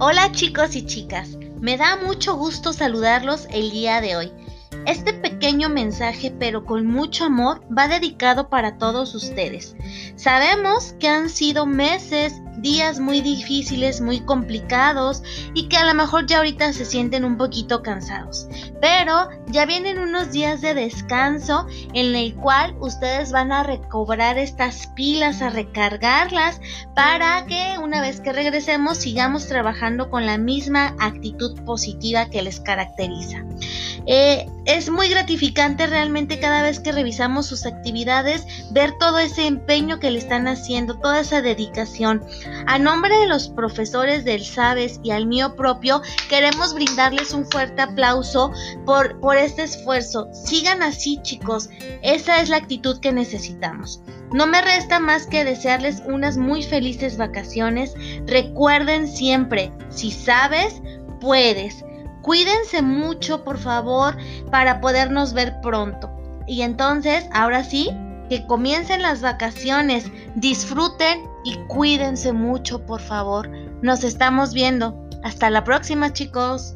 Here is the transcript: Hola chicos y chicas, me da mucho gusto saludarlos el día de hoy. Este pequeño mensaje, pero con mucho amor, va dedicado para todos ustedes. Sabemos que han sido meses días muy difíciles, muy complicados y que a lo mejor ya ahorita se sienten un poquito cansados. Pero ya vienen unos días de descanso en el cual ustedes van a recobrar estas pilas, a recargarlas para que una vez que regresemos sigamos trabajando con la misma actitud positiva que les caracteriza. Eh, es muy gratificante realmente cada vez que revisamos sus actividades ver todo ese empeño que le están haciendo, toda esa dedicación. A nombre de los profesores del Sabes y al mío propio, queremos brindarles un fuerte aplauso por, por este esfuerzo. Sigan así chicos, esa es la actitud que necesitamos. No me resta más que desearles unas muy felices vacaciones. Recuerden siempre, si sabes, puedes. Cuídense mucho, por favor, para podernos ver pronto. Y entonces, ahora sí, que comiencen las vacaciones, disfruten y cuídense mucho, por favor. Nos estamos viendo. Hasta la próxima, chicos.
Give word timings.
Hola 0.00 0.32
chicos 0.32 0.74
y 0.74 0.84
chicas, 0.84 1.38
me 1.60 1.76
da 1.76 1.96
mucho 1.96 2.34
gusto 2.36 2.72
saludarlos 2.72 3.46
el 3.50 3.70
día 3.70 4.00
de 4.00 4.16
hoy. 4.16 4.32
Este 4.86 5.12
pequeño 5.12 5.68
mensaje, 5.68 6.34
pero 6.36 6.64
con 6.64 6.84
mucho 6.84 7.26
amor, 7.26 7.60
va 7.66 7.86
dedicado 7.86 8.48
para 8.48 8.76
todos 8.76 9.14
ustedes. 9.14 9.76
Sabemos 10.16 10.94
que 10.98 11.06
han 11.06 11.30
sido 11.30 11.64
meses 11.64 12.42
días 12.64 12.98
muy 12.98 13.20
difíciles, 13.20 14.00
muy 14.00 14.20
complicados 14.20 15.22
y 15.52 15.68
que 15.68 15.76
a 15.76 15.84
lo 15.84 15.94
mejor 15.94 16.26
ya 16.26 16.38
ahorita 16.38 16.72
se 16.72 16.86
sienten 16.86 17.24
un 17.24 17.36
poquito 17.36 17.82
cansados. 17.82 18.48
Pero 18.80 19.28
ya 19.48 19.66
vienen 19.66 19.98
unos 19.98 20.32
días 20.32 20.62
de 20.62 20.74
descanso 20.74 21.66
en 21.92 22.16
el 22.16 22.34
cual 22.34 22.74
ustedes 22.80 23.30
van 23.30 23.52
a 23.52 23.62
recobrar 23.62 24.38
estas 24.38 24.88
pilas, 24.88 25.42
a 25.42 25.50
recargarlas 25.50 26.60
para 26.96 27.44
que 27.46 27.76
una 27.80 28.00
vez 28.00 28.20
que 28.20 28.32
regresemos 28.32 28.98
sigamos 28.98 29.46
trabajando 29.46 30.10
con 30.10 30.24
la 30.24 30.38
misma 30.38 30.96
actitud 30.98 31.60
positiva 31.64 32.30
que 32.30 32.42
les 32.42 32.60
caracteriza. 32.60 33.44
Eh, 34.06 34.46
es 34.66 34.90
muy 34.90 35.08
gratificante 35.08 35.86
realmente 35.86 36.40
cada 36.40 36.62
vez 36.62 36.80
que 36.80 36.92
revisamos 36.92 37.46
sus 37.46 37.66
actividades 37.66 38.46
ver 38.70 38.92
todo 38.98 39.18
ese 39.18 39.46
empeño 39.46 39.98
que 39.98 40.10
le 40.10 40.18
están 40.18 40.48
haciendo, 40.48 40.98
toda 40.98 41.20
esa 41.20 41.42
dedicación. 41.42 42.22
A 42.66 42.78
nombre 42.78 43.16
de 43.18 43.26
los 43.26 43.48
profesores 43.48 44.24
del 44.24 44.44
Sabes 44.44 45.00
y 45.02 45.10
al 45.10 45.26
mío 45.26 45.54
propio, 45.56 46.02
queremos 46.28 46.74
brindarles 46.74 47.32
un 47.32 47.46
fuerte 47.46 47.82
aplauso 47.82 48.52
por, 48.86 49.20
por 49.20 49.36
este 49.36 49.64
esfuerzo. 49.64 50.28
Sigan 50.32 50.82
así 50.82 51.18
chicos, 51.22 51.68
esa 52.02 52.40
es 52.40 52.48
la 52.48 52.56
actitud 52.56 53.00
que 53.00 53.12
necesitamos. 53.12 54.02
No 54.32 54.46
me 54.46 54.60
resta 54.62 54.98
más 54.98 55.26
que 55.26 55.44
desearles 55.44 56.02
unas 56.06 56.36
muy 56.36 56.62
felices 56.62 57.16
vacaciones. 57.16 57.94
Recuerden 58.26 59.06
siempre, 59.06 59.72
si 59.90 60.10
sabes, 60.10 60.82
puedes. 61.20 61.84
Cuídense 62.24 62.80
mucho, 62.80 63.44
por 63.44 63.58
favor, 63.58 64.16
para 64.50 64.80
podernos 64.80 65.34
ver 65.34 65.60
pronto. 65.60 66.10
Y 66.46 66.62
entonces, 66.62 67.28
ahora 67.34 67.62
sí, 67.62 67.90
que 68.30 68.46
comiencen 68.46 69.02
las 69.02 69.20
vacaciones, 69.20 70.10
disfruten 70.34 71.22
y 71.44 71.56
cuídense 71.66 72.32
mucho, 72.32 72.86
por 72.86 73.02
favor. 73.02 73.50
Nos 73.82 74.04
estamos 74.04 74.54
viendo. 74.54 75.06
Hasta 75.22 75.50
la 75.50 75.64
próxima, 75.64 76.14
chicos. 76.14 76.74